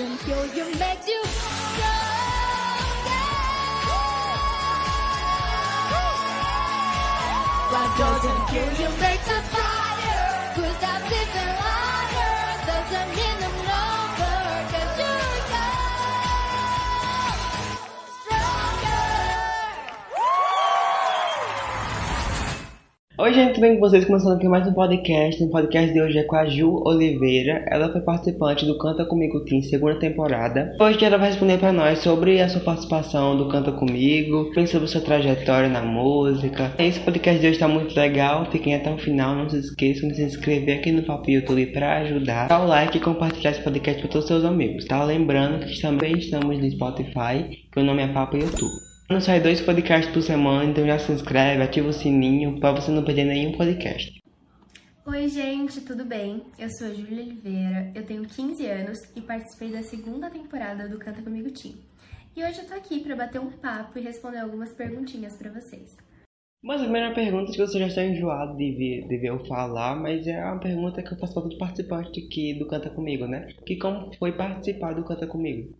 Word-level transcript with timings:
doesn't 0.00 0.18
kill 0.20 0.46
you, 0.54 0.64
makes 0.78 1.06
you 1.06 1.22
stronger. 1.26 2.00
What 7.70 7.98
doesn't 7.98 8.46
kill 8.48 8.72
you 8.80 8.88
makes 8.98 9.28
you 9.28 9.59
Oi, 23.20 23.34
gente, 23.34 23.50
tudo 23.50 23.60
bem 23.60 23.74
com 23.74 23.80
vocês? 23.80 24.06
Começando 24.06 24.36
aqui 24.36 24.48
mais 24.48 24.66
um 24.66 24.72
podcast. 24.72 25.44
O 25.44 25.50
podcast 25.50 25.92
de 25.92 26.00
hoje 26.00 26.16
é 26.16 26.22
com 26.22 26.36
a 26.36 26.46
Ju 26.46 26.80
Oliveira. 26.86 27.66
Ela 27.70 27.92
foi 27.92 28.00
participante 28.00 28.64
do 28.64 28.78
Canta 28.78 29.04
Comigo 29.04 29.44
Team, 29.44 29.60
segunda 29.60 29.96
temporada. 29.96 30.74
Hoje 30.80 31.04
ela 31.04 31.18
vai 31.18 31.28
responder 31.28 31.58
para 31.58 31.70
nós 31.70 31.98
sobre 31.98 32.40
a 32.40 32.48
sua 32.48 32.62
participação 32.62 33.36
do 33.36 33.46
Canta 33.46 33.72
Comigo, 33.72 34.50
sobre 34.66 34.88
sua 34.88 35.02
trajetória 35.02 35.68
na 35.68 35.82
música. 35.82 36.72
Esse 36.78 36.98
podcast 37.00 37.38
de 37.38 37.46
hoje 37.46 37.56
está 37.56 37.68
muito 37.68 37.94
legal. 37.94 38.46
Fiquem 38.50 38.74
até 38.74 38.90
o 38.90 38.96
final. 38.96 39.34
Não 39.34 39.50
se 39.50 39.58
esqueçam 39.58 40.08
de 40.08 40.16
se 40.16 40.22
inscrever 40.22 40.78
aqui 40.78 40.90
no 40.90 41.02
Papo 41.02 41.30
YouTube 41.30 41.66
para 41.66 41.98
ajudar. 41.98 42.48
Dá 42.48 42.58
o 42.58 42.66
like 42.66 42.96
e 42.96 43.02
compartilhar 43.02 43.50
esse 43.50 43.60
podcast 43.60 44.00
para 44.00 44.10
todos 44.10 44.24
os 44.24 44.28
seus 44.28 44.44
amigos, 44.46 44.86
tá? 44.86 45.04
Lembrando 45.04 45.66
que 45.66 45.78
também 45.78 46.16
estamos 46.16 46.58
no 46.58 46.70
Spotify, 46.70 47.66
que 47.70 47.80
o 47.80 47.84
nome 47.84 48.02
é 48.02 48.08
Papo 48.08 48.38
YouTube. 48.38 48.89
Não 49.10 49.20
sai 49.20 49.40
dois 49.40 49.60
podcasts 49.60 50.14
por 50.14 50.22
semana, 50.22 50.70
então 50.70 50.86
já 50.86 50.96
se 50.96 51.10
inscreve, 51.10 51.60
ativa 51.60 51.88
o 51.88 51.92
sininho 51.92 52.60
para 52.60 52.80
você 52.80 52.92
não 52.92 53.04
perder 53.04 53.24
nenhum 53.24 53.50
podcast. 53.50 54.22
Oi, 55.04 55.26
gente, 55.26 55.80
tudo 55.80 56.04
bem? 56.04 56.44
Eu 56.56 56.70
sou 56.70 56.86
a 56.86 56.94
Júlia 56.94 57.24
Oliveira, 57.24 57.90
eu 57.92 58.06
tenho 58.06 58.22
15 58.22 58.64
anos 58.66 58.98
e 59.16 59.20
participei 59.20 59.72
da 59.72 59.82
segunda 59.82 60.30
temporada 60.30 60.88
do 60.88 60.96
Canta 60.96 61.22
Comigo 61.22 61.50
Team. 61.50 61.74
E 62.36 62.44
hoje 62.44 62.60
eu 62.60 62.68
tô 62.68 62.74
aqui 62.74 63.00
para 63.00 63.16
bater 63.16 63.40
um 63.40 63.50
papo 63.50 63.98
e 63.98 64.02
responder 64.02 64.38
algumas 64.38 64.72
perguntinhas 64.72 65.36
para 65.36 65.50
vocês. 65.50 65.96
Mas 66.62 66.80
a 66.80 66.84
primeira 66.84 67.12
pergunta 67.12 67.50
que 67.50 67.58
você 67.58 67.80
já 67.80 67.88
está 67.88 68.04
enjoado 68.04 68.56
de 68.56 68.70
ver, 68.76 69.08
de 69.08 69.18
ver 69.18 69.30
eu 69.30 69.44
falar, 69.44 69.96
mas 69.96 70.24
é 70.28 70.40
uma 70.44 70.60
pergunta 70.60 71.02
que 71.02 71.12
eu 71.12 71.18
faço 71.18 71.34
para 71.34 71.42
todo 71.42 71.58
participante 71.58 72.24
aqui 72.24 72.56
do 72.56 72.68
Canta 72.68 72.88
Comigo, 72.88 73.26
né? 73.26 73.48
Que 73.66 73.76
como 73.76 74.14
foi 74.16 74.30
participar 74.30 74.94
do 74.94 75.02
Canta 75.02 75.26
Comigo? 75.26 75.76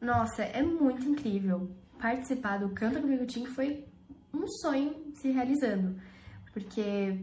Nossa, 0.00 0.42
é 0.42 0.62
muito 0.64 1.08
incrível 1.08 1.70
participar 1.98 2.58
do 2.58 2.70
Canta 2.70 3.00
Comigo 3.00 3.26
Team 3.26 3.46
foi 3.46 3.84
um 4.32 4.46
sonho 4.46 4.94
se 5.14 5.30
realizando. 5.30 6.00
Porque, 6.52 7.18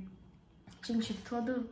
gente, 0.85 1.13
todo, 1.27 1.69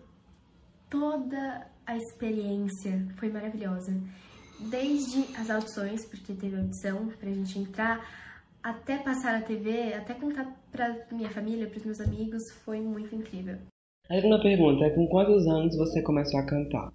toda 0.90 1.68
a 1.86 1.98
experiência 1.98 3.08
foi 3.18 3.30
maravilhosa. 3.30 3.94
Desde 4.60 5.36
as 5.36 5.50
audições, 5.50 6.06
porque 6.06 6.34
teve 6.34 6.56
audição 6.56 7.08
pra 7.20 7.30
gente 7.30 7.60
entrar, 7.60 8.06
até 8.64 8.98
passar 8.98 9.40
na 9.40 9.46
TV, 9.46 9.94
até 9.94 10.14
contar 10.14 10.46
pra 10.72 10.96
minha 11.12 11.30
família, 11.30 11.68
pros 11.68 11.84
meus 11.84 12.00
amigos, 12.00 12.44
foi 12.64 12.80
muito 12.80 13.16
incrível. 13.16 13.58
A 14.10 14.16
segunda 14.16 14.42
pergunta 14.42 14.86
é 14.86 14.90
com 14.92 15.08
quantos 15.08 15.48
anos 15.48 15.76
você 15.78 16.02
começou 16.04 16.40
a 16.40 16.46
cantar? 16.46 16.92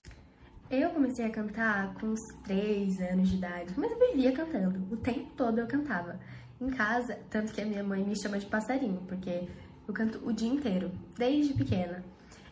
Eu 0.68 0.90
comecei 0.90 1.24
a 1.24 1.30
cantar 1.30 1.94
com 1.94 2.08
uns 2.08 2.20
3 2.42 3.00
anos 3.00 3.28
de 3.28 3.36
idade, 3.36 3.72
mas 3.76 3.88
eu 3.88 3.98
vivia 3.98 4.32
cantando. 4.32 4.92
O 4.92 4.96
tempo 4.96 5.30
todo 5.36 5.60
eu 5.60 5.66
cantava. 5.68 6.18
Em 6.60 6.68
casa, 6.70 7.16
tanto 7.30 7.52
que 7.52 7.60
a 7.60 7.64
minha 7.64 7.84
mãe 7.84 8.02
me 8.02 8.20
chama 8.20 8.36
de 8.36 8.46
passarinho, 8.46 9.00
porque 9.06 9.46
eu 9.86 9.94
canto 9.94 10.20
o 10.26 10.32
dia 10.32 10.48
inteiro, 10.48 10.90
desde 11.16 11.54
pequena. 11.54 12.02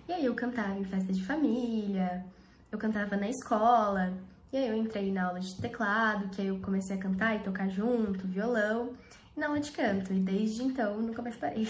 E 0.06 0.12
aí 0.12 0.25
eu 0.25 0.34
cantava 0.34 0.78
em 0.78 0.84
festa 0.84 1.12
de 1.12 1.25
família, 1.25 2.25
eu 2.71 2.78
cantava 2.78 3.16
na 3.16 3.28
escola, 3.28 4.12
e 4.53 4.59
aí 4.59 4.69
eu 4.69 4.77
entrei 4.77 5.11
na 5.11 5.27
aula 5.27 5.41
de 5.41 5.61
teclado, 5.61 6.28
que 6.28 6.41
aí 6.41 6.49
eu 6.49 6.61
comecei 6.61 6.94
a 6.97 7.00
cantar 7.00 7.34
e 7.34 7.43
tocar 7.43 7.69
junto, 7.69 8.28
violão, 8.28 8.93
e 9.37 9.41
na 9.41 9.49
aula 9.49 9.59
de 9.59 9.72
canto. 9.72 10.12
E 10.12 10.21
desde 10.21 10.62
então 10.62 11.00
nunca 11.00 11.21
mais 11.21 11.34
parei. 11.34 11.67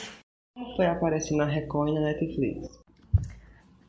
Como 0.54 0.76
foi 0.76 0.84
aparecer 0.84 1.36
na 1.38 1.46
Record 1.46 1.88
e 1.88 1.94
na 1.94 2.00
Netflix? 2.02 2.82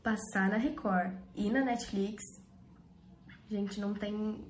Passar 0.02 0.50
na 0.50 0.58
Record 0.58 1.12
e 1.36 1.52
na 1.52 1.62
Netflix 1.62 2.45
Gente, 3.50 3.80
não 3.80 3.94
tem. 3.94 4.44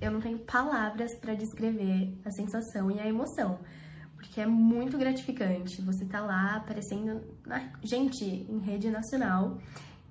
Eu 0.00 0.10
não 0.10 0.20
tenho 0.20 0.38
palavras 0.38 1.14
para 1.14 1.34
descrever 1.34 2.14
a 2.24 2.30
sensação 2.30 2.90
e 2.90 2.98
a 2.98 3.06
emoção. 3.06 3.58
Porque 4.16 4.40
é 4.40 4.46
muito 4.46 4.98
gratificante. 4.98 5.80
Você 5.82 6.04
tá 6.04 6.20
lá 6.20 6.56
aparecendo, 6.56 7.22
na, 7.46 7.70
gente, 7.82 8.24
em 8.24 8.58
rede 8.58 8.90
nacional 8.90 9.58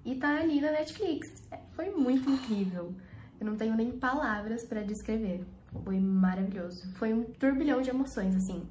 e 0.05 0.15
tá 0.15 0.39
ali 0.39 0.61
na 0.61 0.71
Netflix. 0.71 1.47
Foi 1.75 1.89
muito 1.91 2.29
incrível. 2.29 2.93
Eu 3.39 3.45
não 3.45 3.55
tenho 3.55 3.75
nem 3.75 3.91
palavras 3.91 4.63
para 4.63 4.81
descrever. 4.81 5.43
Foi 5.83 5.99
maravilhoso. 5.99 6.91
Foi 6.93 7.13
um 7.13 7.23
turbilhão 7.23 7.81
de 7.81 7.89
emoções, 7.89 8.35
assim. 8.35 8.63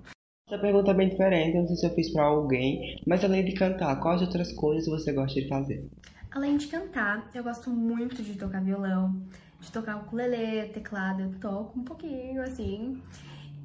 Essa 0.49 0.59
pergunta 0.59 0.91
é 0.91 0.95
bem 0.95 1.11
diferente, 1.11 1.57
eu 1.57 1.61
não 1.61 1.69
sei 1.69 1.77
se 1.77 1.87
eu 1.87 1.95
fiz 1.95 2.11
pra 2.11 2.25
alguém, 2.25 2.99
mas 3.07 3.23
além 3.23 3.45
de 3.45 3.53
cantar, 3.53 4.01
quais 4.01 4.23
outras 4.23 4.51
coisas 4.51 4.89
você 4.89 5.13
gosta 5.13 5.39
de 5.39 5.47
fazer? 5.47 5.87
Além 6.31 6.57
de 6.57 6.69
cantar, 6.69 7.31
eu 7.35 7.45
gosto 7.45 7.69
muito 7.69 8.23
de 8.23 8.33
tocar 8.35 8.63
violão 8.63 9.15
de 9.61 9.73
tocar 9.73 9.97
ukulele, 9.97 10.69
teclado, 10.69 11.23
eu 11.23 11.41
toco 11.41 11.79
um 11.79 11.85
pouquinho, 11.85 12.43
assim. 12.43 13.03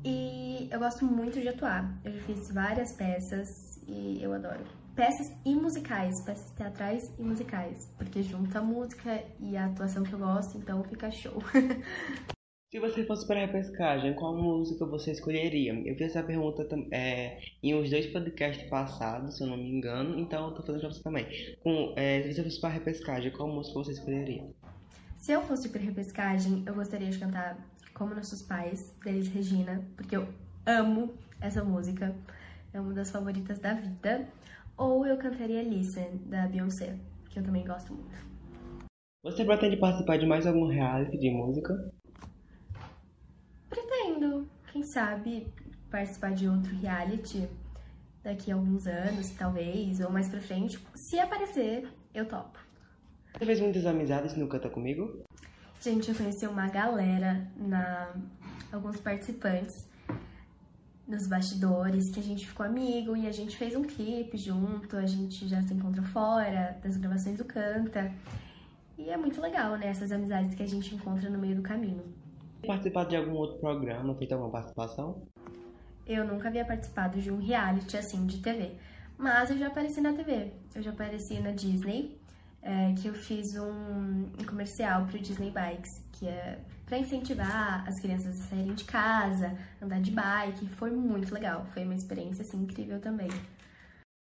E 0.04 0.68
eu 0.72 0.80
gosto 0.80 1.06
muito 1.06 1.40
de 1.40 1.48
atuar. 1.48 1.98
Eu 2.04 2.12
já 2.12 2.22
fiz 2.22 2.52
várias 2.52 2.92
peças 2.94 3.81
e 3.88 4.22
eu 4.22 4.34
adoro. 4.34 4.64
Peças 4.96 5.31
e 5.46 5.56
musicais, 5.56 6.22
peças 6.22 6.52
teatrais 6.52 7.12
e 7.18 7.24
musicais, 7.24 7.92
porque 7.98 8.22
junta 8.22 8.59
a 8.59 8.62
música 8.62 9.24
e 9.40 9.58
a 9.58 9.66
atuação 9.66 10.04
que 10.04 10.14
eu 10.14 10.20
gosto, 10.20 10.58
então 10.58 10.84
fica 10.84 11.09
show. 11.09 11.42
Se 12.72 12.80
você 12.80 13.06
fosse 13.06 13.28
para 13.28 13.44
a 13.44 13.46
repescagem, 13.46 14.16
qual 14.16 14.36
música 14.36 14.84
você 14.88 15.12
escolheria? 15.12 15.74
Eu 15.86 15.96
fiz 15.96 16.08
essa 16.08 16.24
pergunta 16.24 16.68
é, 16.92 17.40
em 17.62 17.75
uns 17.75 17.88
dois 17.92 18.08
podcasts 18.08 18.68
passados, 18.68 19.38
se 19.38 19.44
eu 19.44 19.48
não 19.48 19.58
me 19.58 19.70
engano, 19.70 20.20
então 20.20 20.48
eu 20.48 20.56
tô 20.56 20.64
fazendo 20.64 20.81
pra 20.81 20.90
você 20.90 21.04
também. 21.04 21.28
Com, 21.62 21.94
é, 21.96 22.24
se 22.24 22.34
você 22.34 22.44
fosse 22.44 22.60
para 22.60 22.70
a 22.72 22.74
repescagem, 22.74 23.31
qual 23.31 23.48
música 23.48 23.75
você 23.75 23.92
escolheria? 23.92 24.44
Se 25.24 25.32
eu 25.32 25.42
fosse 25.42 25.70
para 25.70 25.80
repescagem, 25.80 26.64
eu 26.66 26.76
gostaria 26.76 27.10
de 27.10 27.18
cantar 27.18 27.58
Como 27.94 28.14
Nossos 28.14 28.42
Pais, 28.42 28.94
da 29.02 29.10
Elis 29.10 29.30
Regina, 29.30 29.82
porque 29.96 30.18
eu 30.18 30.28
amo 30.66 31.14
essa 31.40 31.64
música, 31.64 32.14
é 32.74 32.82
uma 32.82 32.92
das 32.92 33.10
favoritas 33.10 33.58
da 33.58 33.74
vida. 33.74 34.28
Ou 34.76 35.08
eu 35.08 35.16
cantaria 35.16 35.64
Listen, 35.64 36.18
da 36.26 36.46
Beyoncé, 36.46 37.00
que 37.30 37.40
eu 37.40 37.44
também 37.44 37.66
gosto 37.66 37.94
muito. 37.94 38.14
Você 39.24 39.46
pretende 39.46 39.78
participar 39.78 40.18
de 40.18 40.26
mais 40.26 40.46
algum 40.46 40.68
reality 40.68 41.18
de 41.18 41.32
música? 41.32 41.74
Pretendo, 43.70 44.46
quem 44.74 44.84
sabe, 44.84 45.48
participar 45.90 46.34
de 46.34 46.50
outro 46.50 46.76
reality 46.76 47.48
daqui 48.22 48.52
a 48.52 48.56
alguns 48.56 48.88
anos, 48.88 49.30
talvez, 49.30 50.02
ou 50.02 50.12
mais 50.12 50.28
pra 50.28 50.42
frente. 50.42 50.86
Se 50.94 51.18
aparecer, 51.18 51.88
eu 52.14 52.28
topo. 52.28 52.73
Você 53.38 53.46
fez 53.46 53.60
muitas 53.60 53.86
amizades 53.86 54.36
no 54.36 54.48
Canta 54.48 54.70
Comigo? 54.70 55.24
Gente, 55.82 56.10
eu 56.10 56.16
conheci 56.16 56.46
uma 56.48 56.68
galera, 56.70 57.48
na 57.58 58.14
alguns 58.72 59.00
participantes 59.00 59.88
nos 61.08 61.28
bastidores, 61.28 62.10
que 62.10 62.20
a 62.20 62.24
gente 62.24 62.48
ficou 62.48 62.66
amigo 62.66 63.16
e 63.16 63.28
a 63.28 63.32
gente 63.32 63.58
fez 63.58 63.76
um 63.76 63.84
clipe 63.84 64.38
junto, 64.38 64.96
a 64.96 65.06
gente 65.06 65.48
já 65.48 65.62
se 65.62 65.74
encontrou 65.74 66.06
fora 66.06 66.78
das 66.81 66.96
gravações 66.96 67.38
do 67.38 67.46
Canta. 67.46 68.12
E 68.98 69.10
é 69.10 69.18
muito 69.18 69.42
legal, 69.42 69.75
né, 69.78 69.88
essas 69.88 70.12
amizades 70.12 70.56
que 70.56 70.63
a 70.63 70.68
gente 70.68 70.96
encontra 70.96 71.30
no 71.30 71.38
meio 71.38 71.56
do 71.56 71.62
caminho. 71.62 72.04
Participado 72.66 73.10
de 73.10 73.18
algum 73.18 73.34
outro 73.34 73.60
programa, 73.60 74.16
feito 74.16 74.31
alguma 74.34 74.52
participação? 74.52 75.22
Eu 76.07 76.25
nunca 76.25 76.48
havia 76.48 76.66
participado 76.66 77.19
de 77.19 77.31
um 77.31 77.38
reality 77.38 77.98
assim 77.98 78.25
de 78.25 78.42
TV, 78.42 78.78
mas 79.18 79.50
eu 79.50 79.57
já 79.57 79.68
apareci 79.68 80.00
na 80.00 80.13
TV. 80.13 80.54
Eu 80.74 80.81
já 80.81 80.92
apareci 80.92 81.40
na 81.40 81.52
Disney, 81.52 82.18
é, 82.63 82.94
que 82.94 83.07
eu 83.07 83.13
fiz 83.13 83.56
um, 83.56 84.24
um 84.39 84.45
comercial 84.48 85.06
para 85.06 85.18
o 85.18 85.19
Disney 85.19 85.51
Bikes, 85.51 86.01
que 86.13 86.27
é 86.27 86.57
para 86.86 86.98
incentivar 86.98 87.88
as 87.88 88.00
crianças 88.00 88.39
a 88.39 88.44
saírem 88.45 88.74
de 88.74 88.86
casa, 88.86 89.57
andar 89.81 90.01
de 90.01 90.12
bike. 90.12 90.68
Foi 90.69 90.89
muito 90.89 91.33
legal, 91.33 91.65
foi 91.74 91.83
uma 91.83 91.94
experiência 91.94 92.42
assim, 92.42 92.57
incrível 92.57 93.00
também. 93.00 93.30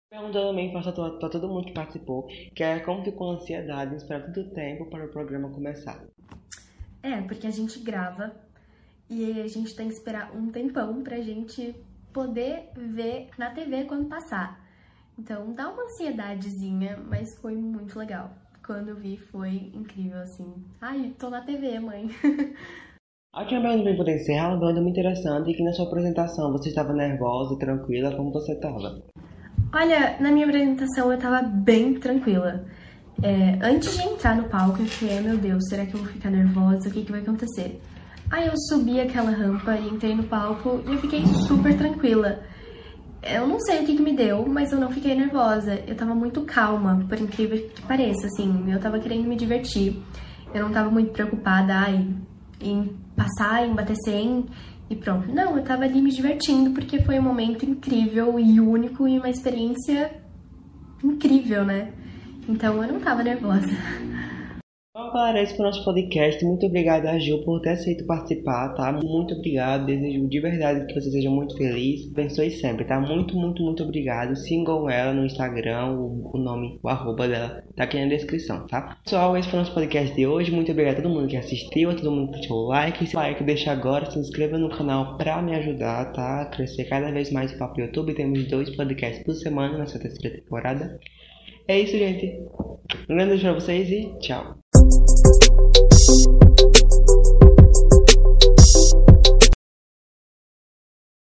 Perguntando 0.09 0.49
também 0.49 0.71
para 0.71 0.91
todo 1.29 1.49
mundo 1.49 1.65
que 1.65 1.73
participou, 1.73 2.27
que 2.55 2.63
é 2.63 2.79
como 2.79 3.03
ficou 3.03 3.31
a 3.31 3.35
ansiedade 3.35 3.93
em 3.93 3.97
esperar 3.97 4.21
tanto 4.21 4.43
tempo 4.51 4.85
para 4.85 5.05
o 5.05 5.09
programa 5.09 5.49
começar. 5.49 6.01
É, 7.03 7.21
porque 7.21 7.47
a 7.47 7.51
gente 7.51 7.79
grava 7.79 8.33
e 9.09 9.41
a 9.41 9.47
gente 9.47 9.75
tem 9.75 9.87
que 9.87 9.93
esperar 9.93 10.35
um 10.35 10.49
tempão 10.49 11.01
pra 11.03 11.17
gente 11.19 11.75
poder 12.13 12.69
ver 12.75 13.29
na 13.37 13.49
TV 13.49 13.83
quando 13.85 14.07
passar. 14.07 14.66
Então 15.17 15.51
dá 15.53 15.69
uma 15.69 15.83
ansiedadezinha, 15.83 16.97
mas 17.07 17.35
foi 17.41 17.55
muito 17.55 17.97
legal. 17.97 18.31
Quando 18.65 18.89
eu 18.89 18.95
vi 18.95 19.17
foi 19.17 19.71
incrível, 19.73 20.19
assim. 20.19 20.53
Ai, 20.79 21.13
tô 21.17 21.29
na 21.29 21.41
TV, 21.41 21.79
mãe. 21.79 22.09
A 23.33 23.41
última 23.41 23.61
pergunta 23.61 23.83
para 23.83 23.97
poder 23.97 24.15
encerrar, 24.15 24.49
uma 24.49 24.59
pergunta 24.59 24.81
muito 24.81 24.99
interessante, 24.99 25.51
e 25.51 25.53
que 25.53 25.63
na 25.63 25.71
sua 25.73 25.85
apresentação 25.85 26.51
você 26.51 26.69
estava 26.69 26.93
nervosa 26.93 27.53
e 27.53 27.59
tranquila, 27.59 28.15
como 28.15 28.31
você 28.31 28.53
estava? 28.53 29.03
Olha, 29.73 30.17
na 30.19 30.31
minha 30.31 30.45
apresentação 30.45 31.11
eu 31.11 31.17
estava 31.17 31.41
bem 31.41 31.99
tranquila. 31.99 32.65
É, 33.21 33.59
antes 33.61 33.95
de 33.95 34.03
entrar 34.03 34.35
no 34.35 34.49
palco, 34.49 34.81
eu 34.81 34.85
fiquei, 34.85 35.19
meu 35.19 35.37
Deus, 35.37 35.63
será 35.69 35.85
que 35.85 35.93
eu 35.93 35.99
vou 35.99 36.09
ficar 36.09 36.29
nervosa? 36.29 36.89
O 36.89 36.91
que, 36.91 37.03
que 37.03 37.11
vai 37.11 37.21
acontecer? 37.21 37.81
Aí 38.29 38.47
eu 38.47 38.53
subi 38.69 38.99
aquela 38.99 39.31
rampa 39.31 39.75
e 39.75 39.87
entrei 39.87 40.15
no 40.15 40.23
palco 40.23 40.81
e 40.87 40.93
eu 40.93 40.99
fiquei 40.99 41.25
super 41.47 41.75
tranquila. 41.77 42.39
Eu 43.21 43.47
não 43.47 43.59
sei 43.59 43.81
o 43.81 43.85
que, 43.85 43.95
que 43.95 44.01
me 44.01 44.15
deu, 44.15 44.45
mas 44.47 44.71
eu 44.71 44.79
não 44.79 44.91
fiquei 44.91 45.15
nervosa. 45.15 45.81
Eu 45.87 45.95
tava 45.95 46.13
muito 46.13 46.41
calma, 46.41 47.03
por 47.07 47.19
incrível 47.19 47.57
que 47.69 47.81
pareça, 47.81 48.27
assim. 48.27 48.71
Eu 48.71 48.79
tava 48.79 48.99
querendo 48.99 49.27
me 49.27 49.35
divertir. 49.35 50.01
Eu 50.53 50.63
não 50.63 50.71
tava 50.71 50.89
muito 50.89 51.11
preocupada 51.11 51.73
ai, 51.73 52.07
em 52.61 52.95
passar, 53.15 53.65
em 53.65 53.73
bater 53.73 53.95
100 53.95 54.45
e 54.89 54.95
pronto. 54.95 55.31
Não, 55.31 55.57
eu 55.57 55.63
tava 55.63 55.83
ali 55.83 56.01
me 56.01 56.11
divertindo 56.11 56.71
porque 56.71 57.01
foi 57.01 57.19
um 57.19 57.23
momento 57.23 57.65
incrível 57.65 58.39
e 58.39 58.59
único 58.61 59.07
e 59.07 59.17
uma 59.17 59.29
experiência 59.29 60.11
incrível, 61.03 61.65
né? 61.65 61.91
Então 62.47 62.81
eu 62.83 62.93
não 62.93 62.99
tava 62.99 63.23
nervosa. 63.23 63.67
Esse 65.17 65.55
foi 65.55 65.65
o 65.65 65.67
nosso 65.67 65.83
podcast. 65.83 66.45
Muito 66.45 66.67
obrigado 66.67 67.19
Gil 67.19 67.43
por 67.43 67.59
ter 67.59 67.71
aceito 67.71 68.05
participar, 68.05 68.75
tá? 68.75 68.91
Muito 68.91 69.33
obrigado. 69.33 69.87
Desejo 69.87 70.27
de 70.27 70.39
verdade 70.39 70.85
que 70.85 70.93
você 70.93 71.09
seja 71.09 71.29
muito 71.29 71.57
feliz. 71.57 72.07
Abençoe 72.11 72.51
sempre, 72.51 72.85
tá? 72.85 72.99
Muito, 72.99 73.35
muito, 73.35 73.63
muito 73.63 73.83
obrigado. 73.83 74.35
Sigam 74.35 74.87
ela 74.87 75.13
no 75.13 75.25
Instagram, 75.25 75.87
o, 75.93 76.31
o 76.35 76.37
nome, 76.37 76.79
o 76.83 76.87
arroba 76.87 77.27
dela 77.27 77.63
tá 77.75 77.83
aqui 77.83 77.99
na 77.99 78.05
descrição, 78.05 78.67
tá? 78.67 78.97
Pessoal, 79.03 79.35
esse 79.35 79.49
foi 79.49 79.57
o 79.57 79.61
nosso 79.63 79.73
podcast 79.73 80.15
de 80.15 80.27
hoje. 80.27 80.51
Muito 80.51 80.71
obrigado 80.71 80.99
a 80.99 81.01
todo 81.01 81.13
mundo 81.13 81.27
que 81.27 81.35
assistiu, 81.35 81.89
a 81.89 81.95
todo 81.95 82.11
mundo 82.11 82.33
que 82.33 82.39
deixou 82.39 82.65
o 82.65 82.67
like. 82.67 83.07
Se 83.07 83.15
like, 83.15 83.43
deixa 83.43 83.71
agora, 83.71 84.09
se 84.11 84.19
inscreva 84.19 84.59
no 84.59 84.69
canal 84.69 85.17
pra 85.17 85.41
me 85.41 85.55
ajudar, 85.55 86.13
tá? 86.13 86.45
Crescer 86.45 86.85
cada 86.85 87.11
vez 87.11 87.31
mais 87.31 87.51
o 87.51 87.57
papo 87.57 87.81
YouTube. 87.81 88.13
Temos 88.13 88.47
dois 88.47 88.69
podcasts 88.75 89.23
por 89.23 89.33
semana 89.33 89.79
nessa 89.79 89.97
terceira 89.97 90.37
temporada. 90.37 90.99
É 91.69 91.79
isso, 91.81 91.97
gente. 91.97 92.39
Um 93.09 93.15
grande 93.15 93.31
beijo 93.31 93.43
pra 93.43 93.53
vocês 93.53 93.89
e 93.89 94.17
tchau. 94.19 94.55